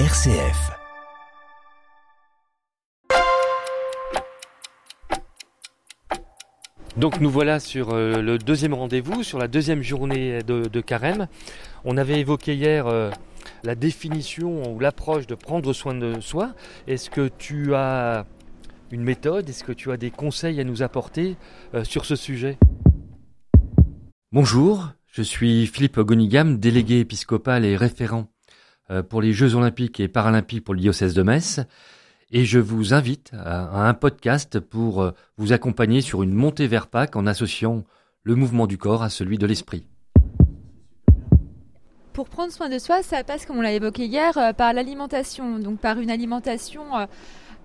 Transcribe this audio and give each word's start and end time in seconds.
RCF. 0.00 0.72
Donc 6.96 7.20
nous 7.20 7.30
voilà 7.30 7.60
sur 7.60 7.90
euh, 7.90 8.20
le 8.20 8.38
deuxième 8.38 8.74
rendez-vous, 8.74 9.22
sur 9.22 9.38
la 9.38 9.46
deuxième 9.46 9.82
journée 9.82 10.40
de, 10.42 10.80
carême. 10.80 11.28
On 11.84 11.96
avait 11.96 12.18
évoqué 12.18 12.56
hier 12.56 12.88
euh, 12.88 13.12
la 13.62 13.76
définition 13.76 14.74
ou 14.74 14.80
l'approche 14.80 15.28
de 15.28 15.36
prendre 15.36 15.72
soin 15.72 15.94
de 15.94 16.20
soi. 16.20 16.56
Est-ce 16.88 17.08
que 17.08 17.28
tu 17.28 17.76
as 17.76 18.26
une 18.90 19.04
méthode? 19.04 19.48
Est-ce 19.48 19.62
que 19.62 19.70
tu 19.70 19.92
as 19.92 19.96
des 19.96 20.10
conseils 20.10 20.60
à 20.60 20.64
nous 20.64 20.82
apporter 20.82 21.36
euh, 21.74 21.84
sur 21.84 22.04
ce 22.04 22.16
sujet? 22.16 22.58
Bonjour, 24.32 24.88
je 25.06 25.22
suis 25.22 25.68
Philippe 25.68 26.00
Gonigam, 26.00 26.58
délégué 26.58 26.98
épiscopal 26.98 27.64
et 27.64 27.76
référent 27.76 28.33
pour 29.08 29.22
les 29.22 29.32
Jeux 29.32 29.54
olympiques 29.54 30.00
et 30.00 30.08
paralympiques 30.08 30.64
pour 30.64 30.74
le 30.74 30.80
diocèse 30.80 31.14
de 31.14 31.22
Metz 31.22 31.60
et 32.34 32.44
je 32.44 32.58
vous 32.58 32.94
invite 32.94 33.30
à, 33.32 33.86
un 33.86 33.94
podcast 33.94 34.58
pour 34.58 35.02
euh, 35.02 35.12
vous 35.36 35.52
accompagner 35.52 36.00
sur 36.00 36.24
une 36.24 36.32
montée 36.32 36.66
vers 36.66 36.88
Pâques 36.88 37.14
en 37.14 37.26
associant 37.26 37.84
le 38.24 38.34
mouvement 38.34 38.66
du 38.66 38.76
corps 38.76 39.04
à 39.04 39.08
celui 39.08 39.38
de 39.38 39.46
l'esprit. 39.46 39.86
Pour 42.12 42.28
prendre 42.28 42.52
soin 42.52 42.68
de 42.68 42.78
soi, 42.80 43.04
ça 43.04 43.22
passe, 43.22 43.46
comme 43.46 43.58
on 43.58 43.62
l'a 43.62 43.72
évoqué 43.72 44.06
hier, 44.06 44.36
euh, 44.36 44.52
par 44.52 44.72
l'alimentation, 44.72 45.60
donc 45.60 45.78
par 45.78 46.00
une 46.00 46.10
alimentation 46.10 46.96
euh, 46.96 47.06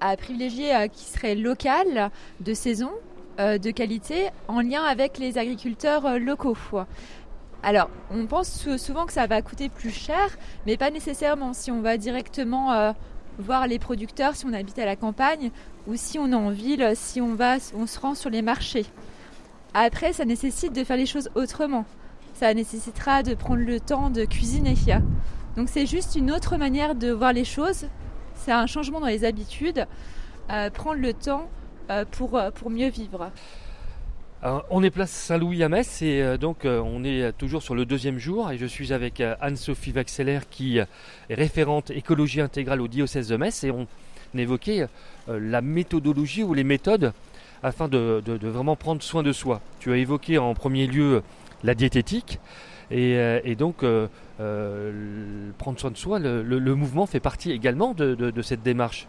à 0.00 0.16
privilégier 0.16 0.88
qui 0.92 1.04
serait 1.04 1.36
locale, 1.36 2.10
de 2.40 2.52
saison, 2.52 2.90
de 3.38 3.70
qualité, 3.70 4.28
en 4.46 4.60
lien 4.60 4.82
avec 4.82 5.16
les 5.16 5.38
agriculteurs 5.38 6.18
locaux. 6.18 6.56
Alors, 7.66 7.90
on 8.12 8.26
pense 8.26 8.68
souvent 8.76 9.06
que 9.06 9.12
ça 9.12 9.26
va 9.26 9.42
coûter 9.42 9.68
plus 9.68 9.90
cher, 9.90 10.38
mais 10.66 10.76
pas 10.76 10.92
nécessairement. 10.92 11.52
Si 11.52 11.72
on 11.72 11.80
va 11.80 11.96
directement 11.96 12.94
voir 13.40 13.66
les 13.66 13.80
producteurs 13.80 14.36
si 14.36 14.46
on 14.46 14.52
habite 14.52 14.78
à 14.78 14.86
la 14.86 14.94
campagne 14.94 15.50
ou 15.88 15.96
si 15.96 16.16
on 16.18 16.30
est 16.30 16.36
en 16.36 16.50
ville, 16.50 16.92
si 16.94 17.20
on 17.20 17.34
va, 17.34 17.56
on 17.76 17.86
se 17.86 17.98
rend 17.98 18.14
sur 18.14 18.30
les 18.30 18.40
marchés. 18.40 18.86
Après, 19.74 20.12
ça 20.12 20.24
nécessite 20.24 20.72
de 20.72 20.84
faire 20.84 20.96
les 20.96 21.06
choses 21.06 21.28
autrement. 21.34 21.84
Ça 22.34 22.54
nécessitera 22.54 23.24
de 23.24 23.34
prendre 23.34 23.62
le 23.62 23.80
temps 23.80 24.10
de 24.10 24.24
cuisiner. 24.24 24.74
Donc 25.56 25.68
c'est 25.68 25.86
juste 25.86 26.14
une 26.14 26.30
autre 26.30 26.56
manière 26.56 26.94
de 26.94 27.10
voir 27.10 27.32
les 27.32 27.44
choses. 27.44 27.86
C'est 28.34 28.52
un 28.52 28.66
changement 28.66 29.00
dans 29.00 29.06
les 29.06 29.24
habitudes. 29.24 29.86
Euh, 30.50 30.70
prendre 30.70 31.00
le 31.00 31.12
temps 31.12 31.48
euh, 31.90 32.04
euh, 32.32 32.50
pour 32.52 32.70
mieux 32.70 32.88
vivre 32.88 33.32
on 34.42 34.82
est 34.82 34.90
place 34.90 35.10
Saint-Louis 35.10 35.62
à 35.62 35.68
Metz 35.68 36.02
et 36.02 36.22
euh, 36.22 36.36
donc 36.36 36.64
euh, 36.64 36.80
on 36.84 37.04
est 37.04 37.32
toujours 37.32 37.62
sur 37.62 37.74
le 37.74 37.84
deuxième 37.84 38.18
jour 38.18 38.50
et 38.50 38.58
je 38.58 38.66
suis 38.66 38.92
avec 38.92 39.20
euh, 39.20 39.34
Anne-Sophie 39.40 39.92
Vaxeller 39.92 40.40
qui 40.50 40.78
est 40.78 40.86
référente 41.30 41.90
écologie 41.90 42.40
intégrale 42.40 42.80
au 42.80 42.88
diocèse 42.88 43.28
de 43.28 43.36
Metz 43.36 43.64
et 43.64 43.70
on 43.70 43.86
évoquait 44.36 44.86
la 45.28 45.62
méthodologie 45.62 46.42
ou 46.42 46.52
les 46.52 46.64
méthodes 46.64 47.14
afin 47.62 47.88
de, 47.88 48.22
vraiment 48.42 48.76
prendre 48.76 49.02
soin 49.02 49.22
de 49.22 49.32
soi. 49.32 49.62
Tu 49.80 49.90
as 49.90 49.96
évoqué 49.96 50.36
en 50.36 50.52
premier 50.52 50.86
lieu 50.86 51.22
la 51.64 51.74
diététique 51.74 52.38
et, 52.90 53.54
donc 53.56 53.82
prendre 55.56 55.80
soin 55.80 55.90
de 55.90 55.96
soi, 55.96 56.18
le, 56.18 56.74
mouvement 56.74 57.06
fait 57.06 57.20
partie 57.20 57.50
également 57.50 57.94
de 57.94 58.42
cette 58.42 58.62
démarche, 58.62 59.08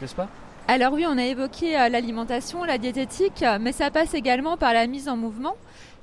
n'est-ce 0.00 0.14
pas? 0.14 0.28
Alors 0.72 0.94
oui, 0.94 1.04
on 1.06 1.18
a 1.18 1.24
évoqué 1.24 1.78
euh, 1.78 1.90
l'alimentation, 1.90 2.64
la 2.64 2.78
diététique, 2.78 3.44
mais 3.60 3.72
ça 3.72 3.90
passe 3.90 4.14
également 4.14 4.56
par 4.56 4.72
la 4.72 4.86
mise 4.86 5.06
en 5.06 5.18
mouvement, 5.18 5.54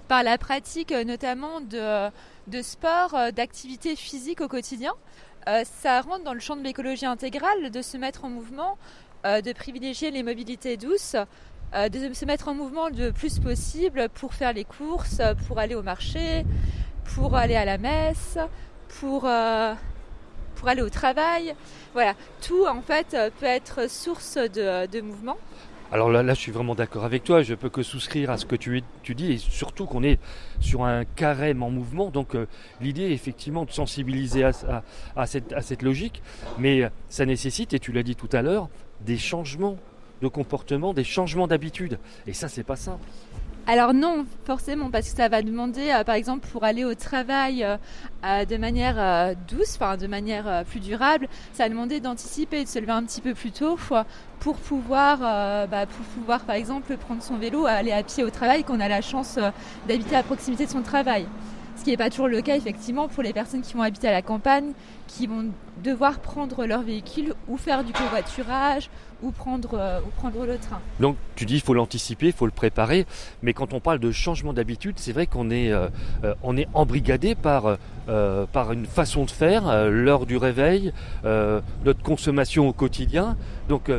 par 0.08 0.22
la 0.22 0.38
pratique 0.38 0.92
euh, 0.92 1.04
notamment 1.04 1.60
de, 1.60 2.12
de 2.46 2.62
sport, 2.62 3.16
euh, 3.16 3.32
d'activités 3.32 3.96
physiques 3.96 4.42
au 4.42 4.48
quotidien. 4.48 4.94
ça 5.64 6.02
rentre 6.02 6.24
dans 6.24 6.36
le 6.36 6.40
champ 6.40 6.56
de 6.56 6.62
l'écologie 6.62 7.08
intégrale 7.08 7.72
de 7.72 7.82
se 7.82 7.98
mettre 7.98 8.26
en 8.26 8.30
mouvement, 8.30 8.78
de 9.24 9.54
privilégier 9.54 10.12
les 10.12 10.22
mobilités 10.22 10.78
douces, 10.78 11.16
de 11.74 12.14
se 12.14 12.26
mettre 12.26 12.50
en 12.50 12.54
mouvement 12.54 12.90
le 12.90 13.12
plus 13.12 13.40
possible 13.40 14.10
pour 14.10 14.36
faire 14.36 14.54
les 14.54 14.66
courses, 14.66 15.22
pour 15.48 15.58
aller 15.58 15.74
au 15.74 15.82
marché, 15.82 16.46
pour 17.16 17.36
aller 17.36 17.56
à 17.56 17.66
la 17.66 17.80
messe, 17.80 18.38
pour 19.00 19.28
pour 20.60 20.68
aller 20.68 20.82
au 20.82 20.90
travail. 20.90 21.56
Voilà, 21.94 22.14
tout 22.46 22.66
en 22.68 22.82
fait 22.82 23.14
euh, 23.14 23.30
peut 23.40 23.46
être 23.46 23.90
source 23.90 24.38
de, 24.38 25.02
mouvement. 25.02 25.38
Alors 25.92 26.12
là, 26.12 26.22
je 26.36 26.40
suis 26.40 26.52
vraiment 26.52 26.76
d'accord 26.76 27.04
avec 27.06 27.24
toi. 27.24 27.42
Je 27.42 27.56
peux 27.56 27.70
que 27.70 27.82
souscrire 27.82 28.30
à 28.30 28.38
ce 28.38 28.46
que 28.46 28.56
tu, 28.56 28.84
dis, 29.16 29.32
et 29.32 29.38
surtout 29.38 29.86
qu'on 29.86 30.04
est 30.04 30.20
sur 30.60 30.84
un 30.84 31.04
carême 31.04 31.64
en 31.64 31.72
mouvement. 31.72 32.12
Donc 32.12 32.36
euh, 32.36 32.46
l'idée 32.80 33.04
est 33.04 33.14
effectivement 33.14 33.66
de 33.66 33.72
sensibiliser 33.72 34.44
à, 34.44 35.26
cette, 35.26 35.82
logique, 35.82 36.22
mais 36.60 36.92
ça 37.08 37.26
nécessite, 37.26 37.74
et 37.74 37.80
tu 37.80 37.92
l'as 37.92 38.04
dit 38.04 38.16
tout 38.16 38.30
à 38.34 38.44
l'heure, 38.44 38.70
des 39.02 39.18
changements 39.18 39.78
de 40.22 40.28
comportement, 40.28 40.94
des 40.94 41.06
changements 41.06 41.48
d'habitude. 41.48 41.98
Et 42.28 42.34
ça, 42.34 42.50
c'est 42.50 42.64
pas 42.64 42.76
simple. 42.76 43.04
Alors 43.68 43.94
non, 43.94 44.26
forcément, 44.46 44.90
parce 44.90 45.10
que 45.10 45.16
ça 45.16 45.30
va 45.30 45.44
demander, 45.44 45.92
euh, 45.92 46.04
par 46.04 46.16
exemple, 46.16 46.48
pour 46.48 46.64
aller 46.64 46.86
au 46.86 46.96
travail 46.96 47.64
euh, 47.64 47.78
euh, 48.26 48.44
de 48.44 48.58
manière 48.58 49.36
douce, 49.48 49.76
enfin 49.76 49.96
de 49.96 50.08
manière 50.08 50.66
plus 50.66 50.80
durable, 50.80 51.28
ça 51.54 51.64
va 51.64 51.70
demander 51.70 52.00
d'anticiper, 52.00 52.64
de 52.64 52.70
se 52.70 52.80
lever 52.80 52.92
un 52.92 53.04
petit 53.04 53.22
peu 53.22 53.36
plus 53.36 53.52
tôt 53.52 53.78
pour 54.40 54.56
pouvoir, 54.56 55.20
bah, 55.68 55.86
pour 55.86 56.06
pouvoir, 56.16 56.42
par 56.42 56.56
exemple, 56.56 56.98
prendre 56.98 57.22
son 57.22 57.38
vélo, 57.38 57.66
aller 57.68 57.92
à 57.92 58.02
pied 58.02 58.24
au 58.24 58.30
travail, 58.30 58.64
qu'on 58.64 58.80
a 58.80 58.88
la 58.88 59.02
chance 59.02 59.38
d'habiter 59.88 60.16
à 60.16 60.24
proximité 60.24 60.66
de 60.66 60.72
son 60.72 60.82
travail. 60.82 61.28
Ce 61.80 61.86
qui 61.86 61.92
n'est 61.92 61.98
pas 61.98 62.10
toujours 62.10 62.28
le 62.28 62.42
cas, 62.42 62.58
effectivement, 62.58 63.08
pour 63.08 63.24
les 63.24 63.32
personnes 63.32 63.62
qui 63.62 63.74
vont 63.74 63.84
habiter 63.84 64.10
à 64.10 64.12
la 64.12 64.22
campagne, 64.22 64.74
qui 65.08 65.28
vont 65.28 65.46
devoir 65.82 66.20
prendre 66.20 66.66
leur 66.66 66.82
véhicule 66.82 67.34
ou 67.48 67.56
faire 67.56 67.86
du 67.86 67.94
covoiturage 67.94 68.90
ou 69.24 69.32
prendre, 69.32 69.76
euh, 69.76 70.00
le 70.46 70.58
train. 70.58 70.82
Donc 71.00 71.16
tu 71.38 71.46
dis 71.46 71.56
il 71.56 71.62
faut 71.62 71.74
l'anticiper, 71.74 72.28
il 72.28 72.34
faut 72.34 72.46
le 72.46 72.52
préparer, 72.52 73.06
mais 73.42 73.54
quand 73.54 73.72
on 73.72 73.80
parle 73.80 74.00
de 74.00 74.12
changement 74.12 74.52
d'habitude, 74.52 74.96
c'est 74.98 75.14
vrai 75.14 75.26
qu'on 75.26 75.50
est, 75.52 75.72
euh, 75.72 75.88
euh, 76.26 76.36
embrigadé 76.74 77.34
par 77.34 77.78
une 78.74 78.86
façon 78.86 79.24
de 79.24 79.32
faire, 79.32 79.90
l'heure 79.90 80.26
du 80.26 80.36
réveil, 80.36 80.92
notre 81.24 82.04
consommation 82.04 82.68
au 82.68 82.74
quotidien. 82.74 83.38
Donc 83.70 83.90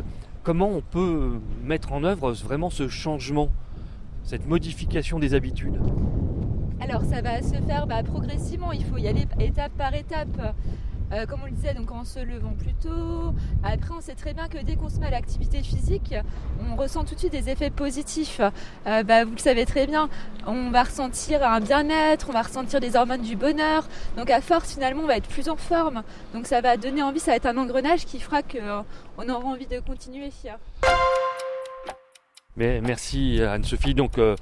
comment 0.43 0.69
on 0.69 0.83
peut 0.83 1.41
mettre 1.65 1.95
en 1.95 2.05
œuvre 2.05 2.33
vraiment 2.33 2.69
ce 2.69 2.89
changement, 2.89 3.49
cette 4.25 4.47
modification 4.47 5.19
des 5.19 5.33
habitudes? 5.33 5.81
Alors 6.81 7.03
ça 7.05 7.21
va 7.21 7.43
se 7.43 7.55
faire 7.67 7.87
bah, 7.87 8.03
progressivement, 8.03 8.73
il 8.73 8.85
faut 8.85 8.99
y 8.99 9.07
aller 9.07 9.27
étape 9.39 9.73
par 9.77 9.95
étape. 9.95 10.55
Euh, 11.13 11.27
comme 11.27 11.41
on 11.43 11.47
le 11.47 11.51
disait, 11.51 11.75
donc 11.75 11.91
en 11.91 12.05
se 12.05 12.21
levant 12.21 12.53
plus 12.53 12.75
tôt. 12.75 13.35
Après, 13.65 13.93
on 13.93 14.01
sait 14.01 14.15
très 14.15 14.33
bien 14.33 14.47
que 14.47 14.59
dès 14.59 14.77
qu'on 14.77 14.89
se 14.89 15.01
met 15.01 15.07
à 15.07 15.11
l'activité 15.11 15.61
physique, 15.61 16.15
on 16.61 16.77
ressent 16.77 17.05
tout 17.05 17.15
de 17.15 17.19
suite 17.19 17.33
des 17.33 17.51
effets 17.51 17.71
positifs. 17.71 18.41
Euh, 18.87 19.03
bah, 19.03 19.25
vous 19.25 19.33
le 19.33 19.39
savez 19.39 19.67
très 19.67 19.89
bien, 19.89 20.09
on 20.47 20.71
va 20.71 20.85
ressentir 20.85 21.43
un 21.43 21.59
bien-être, 21.59 22.29
on 22.31 22.33
va 22.33 22.43
ressentir 22.43 22.79
des 22.79 22.95
hormones 22.95 23.23
du 23.23 23.35
bonheur. 23.35 23.89
Donc 24.17 24.31
à 24.31 24.41
force, 24.41 24.75
finalement, 24.75 25.03
on 25.03 25.09
va 25.09 25.17
être 25.17 25.29
plus 25.29 25.49
en 25.49 25.57
forme. 25.57 26.05
Donc 26.33 26.47
ça 26.47 26.61
va 26.61 26.77
donner 26.77 27.03
envie, 27.03 27.19
ça 27.19 27.33
va 27.33 27.39
être 27.39 27.47
un 27.47 27.57
engrenage 27.57 28.07
qui 28.07 28.21
fera 28.21 28.43
qu'on 28.43 29.29
aura 29.29 29.45
envie 29.45 29.67
de 29.67 29.81
continuer. 29.81 30.31
Merci 32.57 33.41
Anne-Sophie. 33.41 33.95
Donc 33.95 34.19
euh, 34.19 34.35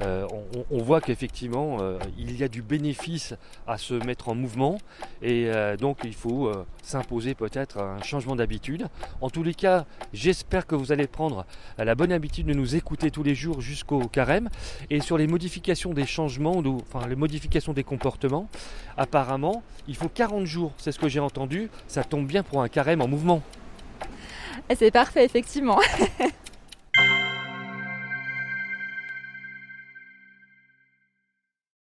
euh, 0.00 0.26
on, 0.70 0.82
voit 0.82 1.00
qu'effectivement 1.00 1.78
euh, 1.80 1.98
il 2.16 2.36
y 2.36 2.44
a 2.44 2.48
du 2.48 2.62
bénéfice 2.62 3.34
à 3.66 3.76
se 3.76 3.94
mettre 3.94 4.28
en 4.28 4.34
mouvement 4.34 4.78
et 5.20 5.50
donc 5.80 5.98
il 6.04 6.14
faut 6.14 6.52
s'imposer 6.82 7.34
peut-être 7.34 7.78
un 7.78 8.02
changement 8.02 8.36
d'habitude. 8.36 8.86
En 9.20 9.30
tous 9.30 9.42
les 9.42 9.54
cas, 9.54 9.84
j'espère 10.12 10.66
que 10.66 10.74
vous 10.74 10.92
allez 10.92 11.06
prendre 11.06 11.44
la 11.78 11.94
bonne 11.94 12.12
habitude 12.12 12.46
de 12.46 12.54
nous 12.54 12.76
écouter 12.76 13.10
tous 13.10 13.22
les 13.22 13.34
jours 13.34 13.60
jusqu'au 13.60 14.06
carême. 14.08 14.48
Et 14.90 15.00
sur 15.00 15.18
les 15.18 15.26
modifications 15.26 15.92
des 15.92 16.06
changements, 16.06 16.62
les 17.08 17.16
modifications 17.16 17.72
des 17.72 17.84
comportements, 17.84 18.48
apparemment 18.96 19.62
il 19.88 19.96
faut 19.96 20.08
40 20.08 20.44
jours, 20.44 20.72
c'est 20.76 20.92
ce 20.92 20.98
que 20.98 21.08
j'ai 21.08 21.20
entendu. 21.20 21.68
Ça 21.88 22.04
tombe 22.04 22.26
bien 22.26 22.42
pour 22.42 22.62
un 22.62 22.68
carême 22.68 23.02
en 23.02 23.08
mouvement. 23.08 23.42
C'est 24.74 24.90
parfait 24.90 25.24
effectivement. 25.24 25.80